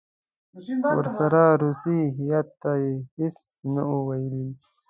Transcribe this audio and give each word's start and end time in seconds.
ورسره 0.97 1.43
روسي 1.63 1.97
هیات 2.17 2.47
ته 2.61 2.71
یې 2.81 2.93
هېڅ 3.17 3.37
نه 3.73 3.83
وو 3.89 3.99
ویلي. 4.07 4.45